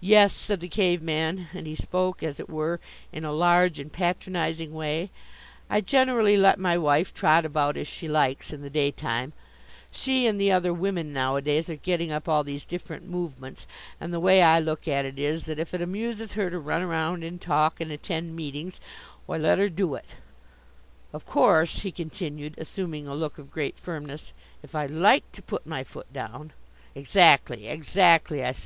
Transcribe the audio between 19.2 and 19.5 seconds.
why